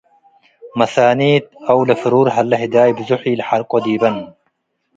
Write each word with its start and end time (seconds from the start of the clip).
መሳኒት 0.79 1.45
አው 1.71 1.79
ለፍሩር 1.89 2.27
ሀለ 2.35 2.51
ህዳይ 2.61 2.89
ብዞሕ 2.97 3.21
ወኢለሐርቆ 3.23 3.71
ዲበን። 3.85 4.15